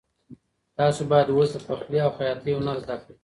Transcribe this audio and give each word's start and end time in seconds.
تاسو 0.77 1.01
باید 1.11 1.27
اوس 1.33 1.49
د 1.53 1.57
پخلي 1.67 1.99
او 2.05 2.11
خیاطۍ 2.17 2.51
هنر 2.57 2.77
زده 2.83 2.95
کړئ. 3.01 3.15